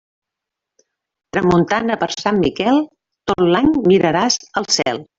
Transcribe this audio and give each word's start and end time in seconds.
Tramuntana 1.37 1.99
per 2.05 2.09
Sant 2.15 2.43
Miquel, 2.47 2.83
tot 3.33 3.47
l'any 3.55 3.73
miraràs 3.93 4.45
al 4.63 4.73
cel. 4.79 5.03